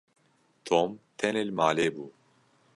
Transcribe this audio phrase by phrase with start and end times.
[0.69, 2.05] Tom tenê li malê bû.